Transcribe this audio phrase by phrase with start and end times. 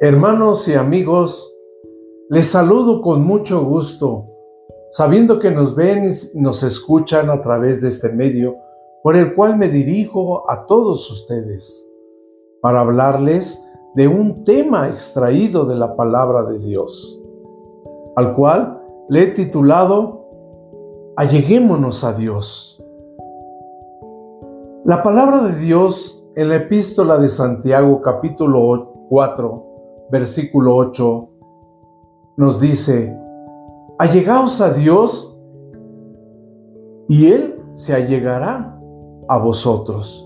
[0.00, 1.58] Hermanos y amigos,
[2.28, 4.26] les saludo con mucho gusto,
[4.92, 8.54] sabiendo que nos ven y nos escuchan a través de este medio
[9.02, 11.84] por el cual me dirijo a todos ustedes
[12.62, 13.66] para hablarles
[13.96, 17.20] de un tema extraído de la palabra de Dios,
[18.14, 20.28] al cual le he titulado
[21.16, 22.80] Alleguémonos a Dios.
[24.84, 29.67] La palabra de Dios en la epístola de Santiago capítulo 4
[30.10, 31.28] versículo 8,
[32.36, 33.16] nos dice,
[33.98, 35.36] allegaos a Dios
[37.08, 38.78] y Él se allegará
[39.28, 40.24] a vosotros.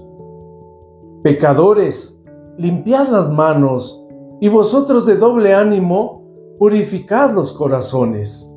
[1.23, 2.21] Pecadores,
[2.59, 4.05] limpiad las manos
[4.41, 6.23] y vosotros de doble ánimo,
[6.59, 8.55] purificad los corazones.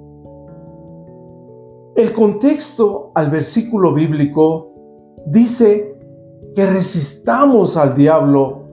[1.96, 4.74] El contexto al versículo bíblico
[5.28, 5.98] dice
[6.56, 8.65] que resistamos al diablo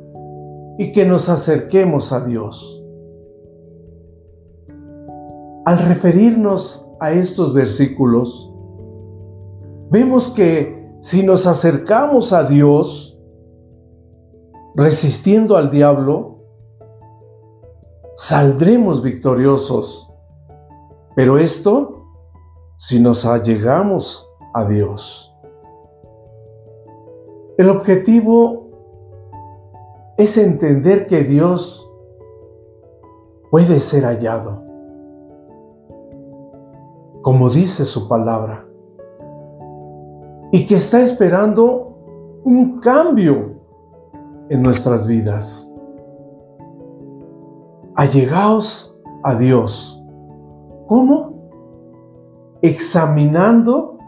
[0.78, 2.84] y que nos acerquemos a Dios.
[5.64, 8.52] Al referirnos a estos versículos,
[9.90, 13.18] vemos que si nos acercamos a Dios,
[14.74, 16.38] resistiendo al diablo,
[18.14, 20.08] saldremos victoriosos.
[21.14, 22.06] Pero esto
[22.76, 25.32] si nos allegamos a Dios.
[27.58, 28.61] El objetivo
[30.22, 31.90] es entender que Dios
[33.50, 34.62] puede ser hallado,
[37.22, 38.66] como dice su palabra,
[40.52, 43.56] y que está esperando un cambio
[44.48, 45.72] en nuestras vidas.
[47.96, 50.02] Allegaos a Dios.
[50.86, 51.50] ¿Cómo?
[52.62, 53.98] Examinando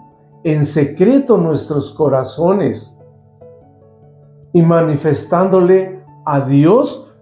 [0.44, 2.96] en secreto nuestros corazones
[4.52, 7.12] y manifestándole a Dios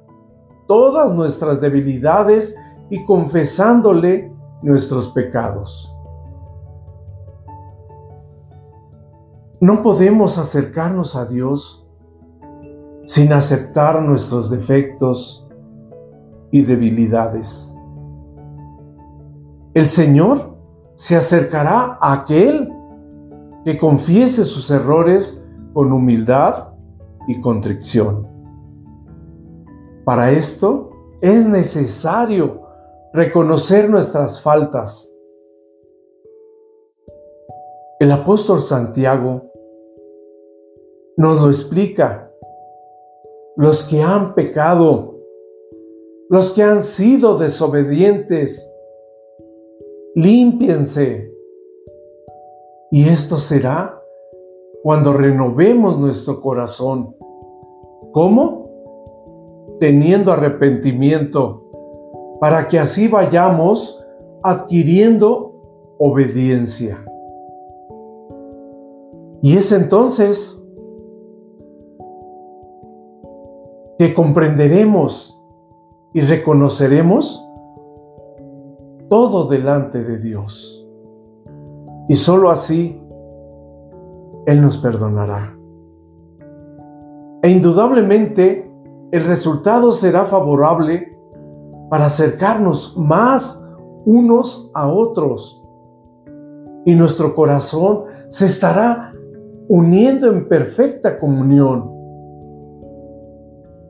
[0.66, 2.56] todas nuestras debilidades
[2.90, 4.32] y confesándole
[4.62, 5.94] nuestros pecados.
[9.60, 11.86] No podemos acercarnos a Dios
[13.04, 15.46] sin aceptar nuestros defectos
[16.50, 17.76] y debilidades.
[19.74, 20.56] El Señor
[20.94, 22.72] se acercará a aquel
[23.64, 26.68] que confiese sus errores con humildad
[27.28, 28.31] y contrición.
[30.04, 30.90] Para esto
[31.20, 32.62] es necesario
[33.12, 35.14] reconocer nuestras faltas.
[38.00, 39.52] El apóstol Santiago
[41.16, 42.28] nos lo explica.
[43.56, 45.14] Los que han pecado,
[46.28, 48.72] los que han sido desobedientes,
[50.16, 51.32] límpiense.
[52.90, 54.02] Y esto será
[54.82, 57.14] cuando renovemos nuestro corazón.
[58.12, 58.61] ¿Cómo?
[59.82, 61.64] Teniendo arrepentimiento,
[62.40, 64.00] para que así vayamos
[64.40, 65.56] adquiriendo
[65.98, 67.04] obediencia.
[69.42, 70.64] Y es entonces
[73.98, 75.42] que comprenderemos
[76.14, 77.44] y reconoceremos
[79.08, 80.88] todo delante de Dios.
[82.08, 83.02] Y sólo así
[84.46, 85.58] él nos perdonará.
[87.42, 88.71] E indudablemente
[89.12, 91.16] el resultado será favorable
[91.90, 93.62] para acercarnos más
[94.06, 95.62] unos a otros.
[96.86, 99.12] Y nuestro corazón se estará
[99.68, 101.92] uniendo en perfecta comunión,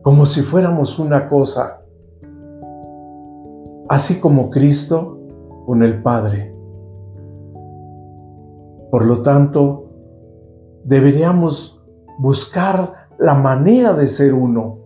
[0.03, 1.83] como si fuéramos una cosa,
[3.89, 5.21] así como Cristo
[5.67, 6.53] con el Padre.
[8.91, 9.89] Por lo tanto,
[10.83, 11.81] deberíamos
[12.19, 14.82] buscar la manera de ser uno,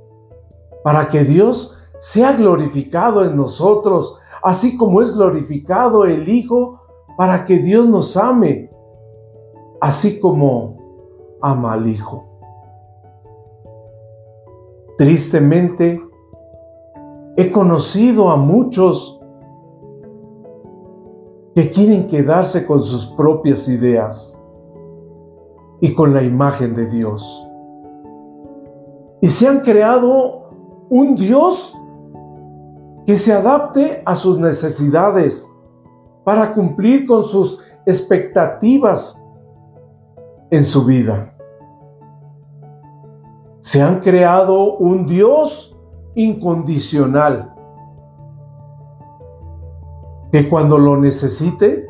[0.86, 6.80] para que Dios sea glorificado en nosotros, así como es glorificado el Hijo,
[7.16, 8.70] para que Dios nos ame,
[9.80, 10.76] así como
[11.42, 12.24] ama al Hijo.
[14.96, 16.00] Tristemente,
[17.36, 19.20] he conocido a muchos
[21.56, 24.40] que quieren quedarse con sus propias ideas
[25.80, 27.44] y con la imagen de Dios.
[29.20, 30.45] Y se han creado
[30.88, 31.76] un Dios
[33.06, 35.52] que se adapte a sus necesidades
[36.24, 39.22] para cumplir con sus expectativas
[40.50, 41.32] en su vida.
[43.60, 45.76] Se han creado un Dios
[46.14, 47.52] incondicional
[50.32, 51.86] que cuando lo necesite,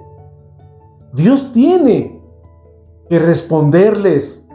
[1.12, 2.22] Dios tiene
[3.08, 4.46] que responderles,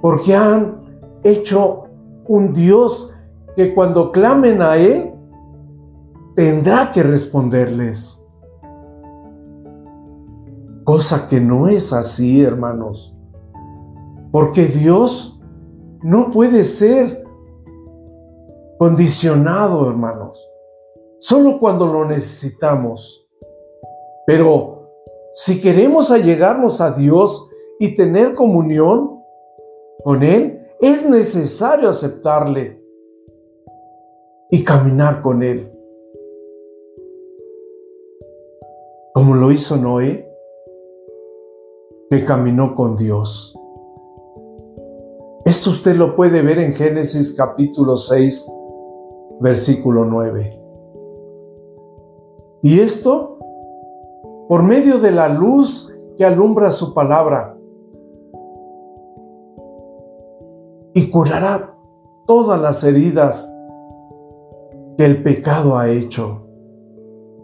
[0.00, 1.84] porque han hecho
[2.26, 3.11] un Dios
[3.56, 5.12] que cuando clamen a Él,
[6.34, 8.24] tendrá que responderles.
[10.84, 13.14] Cosa que no es así, hermanos.
[14.30, 15.40] Porque Dios
[16.02, 17.24] no puede ser
[18.78, 20.44] condicionado, hermanos.
[21.18, 23.28] Solo cuando lo necesitamos.
[24.26, 24.88] Pero
[25.34, 27.48] si queremos allegarnos a Dios
[27.78, 29.22] y tener comunión
[30.02, 32.81] con Él, es necesario aceptarle
[34.52, 35.72] y caminar con Él.
[39.14, 40.28] Como lo hizo Noé,
[42.10, 43.58] que caminó con Dios.
[45.46, 48.52] Esto usted lo puede ver en Génesis capítulo 6,
[49.40, 50.60] versículo 9.
[52.62, 53.38] Y esto
[54.50, 57.56] por medio de la luz que alumbra su palabra
[60.92, 61.74] y curará
[62.26, 63.51] todas las heridas
[64.96, 66.46] que el pecado ha hecho.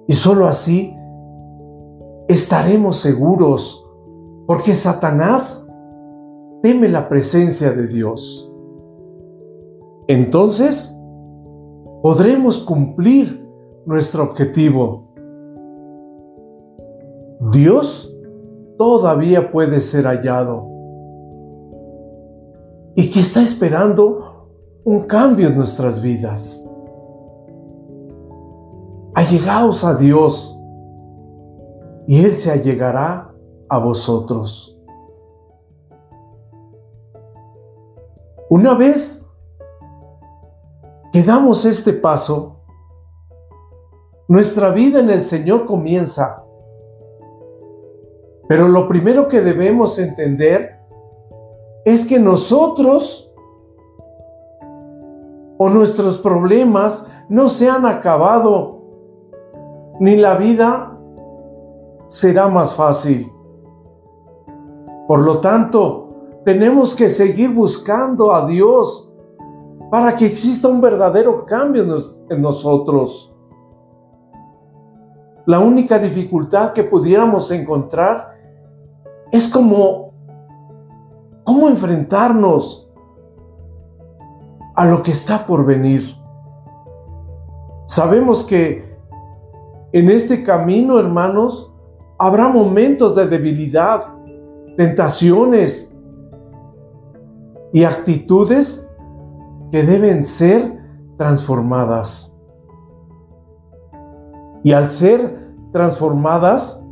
[0.06, 0.94] Y sólo así
[2.28, 3.84] estaremos seguros,
[4.46, 5.68] porque Satanás
[6.62, 8.52] teme la presencia de Dios.
[10.08, 10.96] Entonces,
[12.02, 13.46] podremos cumplir
[13.86, 15.12] nuestro objetivo.
[17.52, 18.14] Dios
[18.78, 20.68] todavía puede ser hallado
[22.96, 24.48] y que está esperando
[24.84, 26.68] un cambio en nuestras vidas.
[29.18, 30.56] Allegaos a Dios
[32.06, 33.34] y Él se allegará
[33.68, 34.78] a vosotros.
[38.48, 39.26] Una vez
[41.12, 42.60] que damos este paso,
[44.28, 46.44] nuestra vida en el Señor comienza.
[48.46, 50.78] Pero lo primero que debemos entender
[51.84, 53.32] es que nosotros
[55.58, 58.77] o nuestros problemas no se han acabado
[60.00, 60.98] ni la vida
[62.08, 63.32] será más fácil.
[65.06, 66.08] Por lo tanto,
[66.44, 69.12] tenemos que seguir buscando a Dios
[69.90, 71.84] para que exista un verdadero cambio
[72.28, 73.34] en nosotros.
[75.46, 78.34] La única dificultad que pudiéramos encontrar
[79.32, 80.12] es como
[81.44, 82.90] cómo enfrentarnos
[84.76, 86.02] a lo que está por venir.
[87.86, 88.87] Sabemos que
[89.92, 91.74] en este camino, hermanos,
[92.18, 94.14] habrá momentos de debilidad,
[94.76, 95.94] tentaciones
[97.72, 98.86] y actitudes
[99.72, 100.78] que deben ser
[101.16, 102.36] transformadas.
[104.62, 106.84] Y al ser transformadas,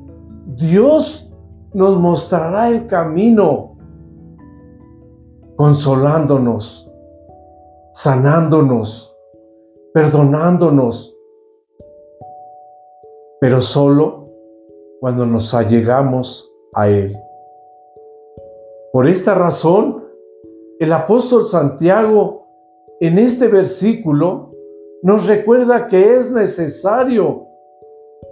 [0.55, 1.31] Dios
[1.75, 3.77] nos mostrará el camino,
[5.57, 6.91] consolándonos,
[7.93, 9.15] sanándonos,
[9.93, 11.16] perdonándonos
[13.47, 14.29] pero solo
[14.99, 17.17] cuando nos allegamos a Él.
[18.93, 20.05] Por esta razón,
[20.81, 22.45] el apóstol Santiago
[22.99, 24.51] en este versículo
[25.05, 27.47] nos recuerda que es necesario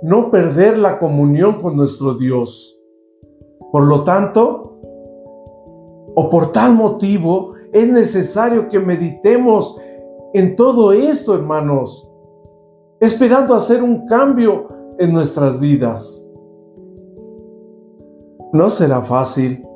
[0.02, 2.76] no perder la comunión con nuestro Dios.
[3.70, 4.80] Por lo tanto,
[6.16, 9.80] o por tal motivo, es necesario que meditemos
[10.32, 12.10] en todo esto, hermanos,
[12.98, 16.26] esperando hacer un cambio en nuestras vidas.
[18.52, 19.66] No será fácil,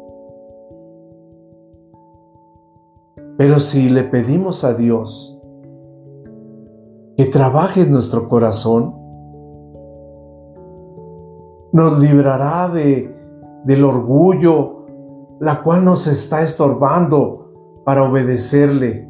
[3.37, 5.39] pero si le pedimos a Dios
[7.17, 8.95] que trabaje en nuestro corazón,
[11.73, 13.15] nos librará de,
[13.65, 14.87] del orgullo,
[15.41, 19.09] la cual nos está estorbando para obedecerle.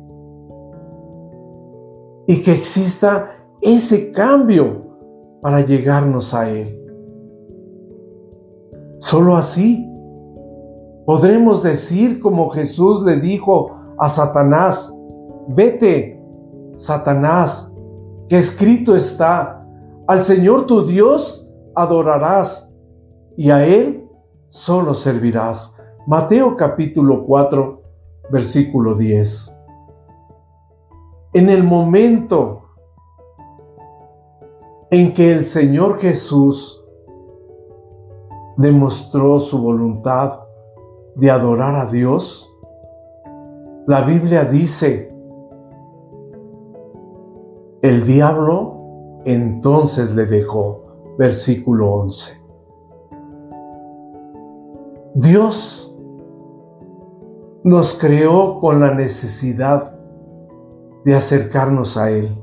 [2.26, 4.87] Y que exista ese cambio
[5.40, 6.74] para llegarnos a Él.
[8.98, 9.88] Solo así
[11.06, 14.94] podremos decir como Jesús le dijo a Satanás,
[15.48, 16.20] vete,
[16.76, 17.72] Satanás,
[18.28, 19.66] que escrito está,
[20.06, 22.72] al Señor tu Dios adorarás
[23.36, 24.08] y a Él
[24.48, 25.76] solo servirás.
[26.06, 27.82] Mateo capítulo 4,
[28.30, 29.58] versículo 10.
[31.34, 32.67] En el momento
[34.90, 36.84] en que el Señor Jesús
[38.56, 40.40] demostró su voluntad
[41.14, 42.50] de adorar a Dios,
[43.86, 45.12] la Biblia dice,
[47.82, 52.38] el diablo entonces le dejó, versículo 11.
[55.14, 55.94] Dios
[57.64, 59.94] nos creó con la necesidad
[61.04, 62.36] de acercarnos a Él.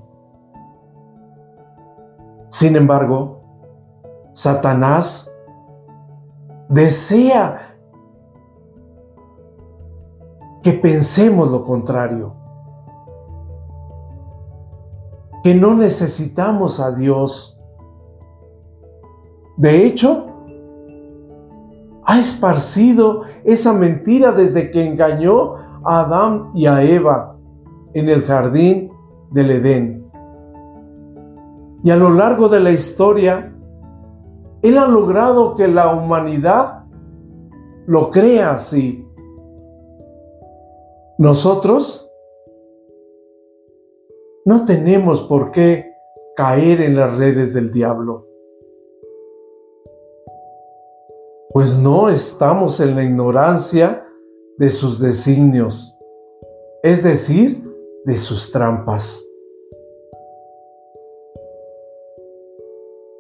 [2.47, 3.41] Sin embargo,
[4.33, 5.33] Satanás
[6.69, 7.77] desea
[10.61, 12.33] que pensemos lo contrario,
[15.43, 17.59] que no necesitamos a Dios.
[19.57, 20.25] De hecho,
[22.03, 27.37] ha esparcido esa mentira desde que engañó a Adán y a Eva
[27.93, 28.91] en el jardín
[29.31, 30.04] del Edén.
[31.85, 33.55] Y a lo largo de la historia,
[34.63, 36.83] Él ha logrado que la humanidad
[37.85, 39.07] lo crea así.
[41.19, 42.09] Nosotros
[44.45, 45.93] no tenemos por qué
[46.35, 48.25] caer en las redes del diablo.
[51.51, 54.03] Pues no estamos en la ignorancia
[54.57, 55.95] de sus designios,
[56.81, 57.63] es decir,
[58.05, 59.23] de sus trampas.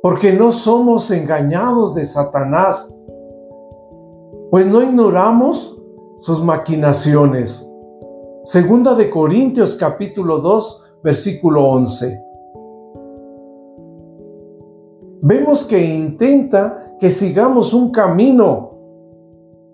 [0.05, 2.95] Porque no somos engañados de Satanás,
[4.51, 5.81] pues no ignoramos
[6.19, 7.67] sus maquinaciones.
[8.43, 12.23] Segunda de Corintios capítulo 2, versículo 11.
[15.23, 18.73] Vemos que intenta que sigamos un camino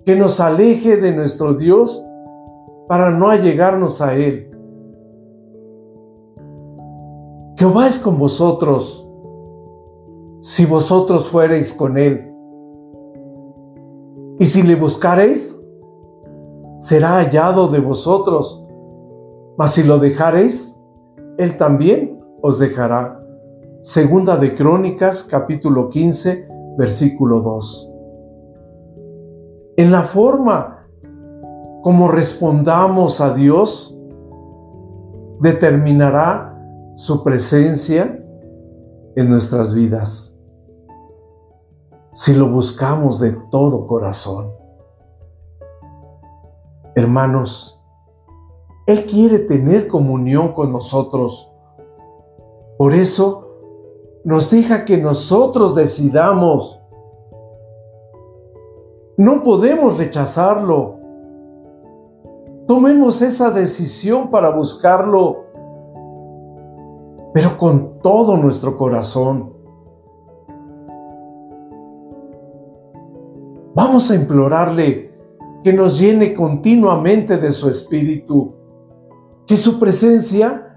[0.06, 2.02] que nos aleje de nuestro Dios
[2.88, 4.50] para no allegarnos a Él.
[7.58, 9.11] Jehová es con vosotros,
[10.42, 12.28] si vosotros fuereis con Él.
[14.40, 15.60] Y si le buscareis,
[16.80, 18.66] será hallado de vosotros.
[19.58, 20.78] Mas si lo dejareis,
[21.38, 23.24] Él también os dejará.
[23.82, 27.92] Segunda de Crónicas, capítulo 15, versículo 2.
[29.78, 30.82] En la forma
[31.82, 33.98] como respondamos a Dios,
[35.40, 36.56] determinará
[36.96, 38.24] su presencia
[39.16, 40.31] en nuestras vidas.
[42.12, 44.52] Si lo buscamos de todo corazón.
[46.96, 47.82] Hermanos,
[48.86, 51.50] Él quiere tener comunión con nosotros.
[52.78, 53.48] Por eso
[54.24, 56.82] nos deja que nosotros decidamos.
[59.18, 60.98] No podemos rechazarlo.
[62.68, 65.52] Tomemos esa decisión para buscarlo
[67.34, 69.54] pero con todo nuestro corazón.
[73.74, 75.12] Vamos a implorarle
[75.64, 78.56] que nos llene continuamente de su espíritu,
[79.48, 80.76] que su presencia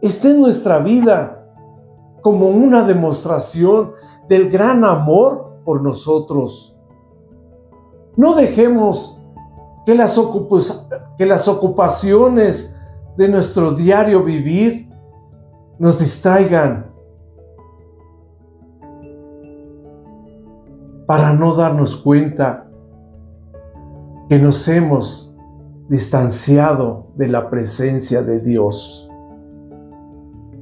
[0.00, 1.48] esté en nuestra vida
[2.22, 3.92] como una demostración
[4.28, 6.76] del gran amor por nosotros.
[8.16, 9.16] No dejemos
[9.84, 10.18] que las,
[11.48, 12.74] ocupaciones
[13.16, 14.90] de nuestro diario vivir
[15.78, 16.92] nos distraigan
[21.06, 22.68] para no darnos cuenta
[24.28, 25.34] que nos hemos
[25.88, 29.10] distanciado de la presencia de Dios.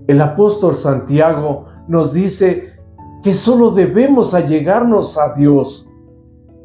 [0.07, 2.75] El apóstol Santiago nos dice
[3.23, 5.89] que solo debemos allegarnos a Dios,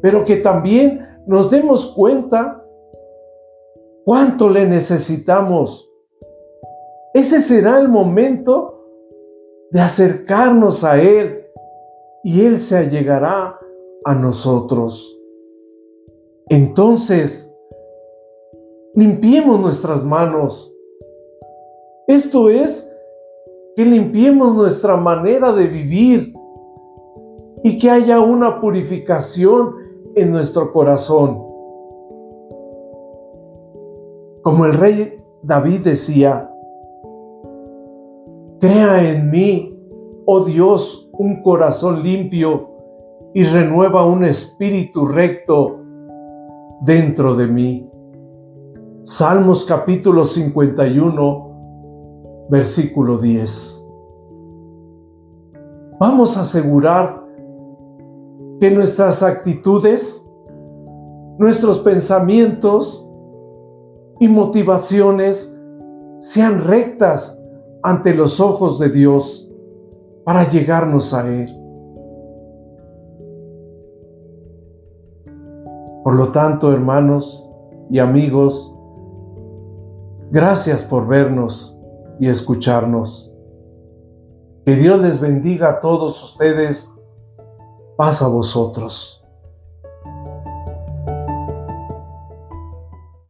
[0.02, 2.62] pero que también nos demos cuenta
[4.04, 5.90] cuánto le necesitamos
[7.12, 8.86] ese será el momento
[9.72, 11.44] de acercarnos a Él
[12.22, 13.58] y Él se allegará
[14.04, 15.18] a nosotros.
[16.48, 17.50] Entonces,
[18.94, 20.74] limpiemos nuestras manos.
[22.06, 22.86] Esto es,
[23.76, 26.34] que limpiemos nuestra manera de vivir
[27.62, 29.74] y que haya una purificación
[30.16, 31.46] en nuestro corazón.
[34.42, 36.50] Como el rey David decía,
[38.60, 39.78] Crea en mí,
[40.26, 42.69] oh Dios, un corazón limpio
[43.32, 45.78] y renueva un espíritu recto
[46.82, 47.88] dentro de mí.
[49.02, 53.86] Salmos capítulo 51, versículo 10.
[56.00, 57.24] Vamos a asegurar
[58.60, 60.28] que nuestras actitudes,
[61.38, 63.06] nuestros pensamientos
[64.18, 65.56] y motivaciones
[66.20, 67.38] sean rectas
[67.82, 69.50] ante los ojos de Dios
[70.24, 71.59] para llegarnos a Él.
[76.02, 77.48] Por lo tanto, hermanos
[77.90, 78.74] y amigos,
[80.30, 81.76] gracias por vernos
[82.18, 83.34] y escucharnos.
[84.64, 86.94] Que Dios les bendiga a todos ustedes.
[87.96, 89.19] Paz a vosotros.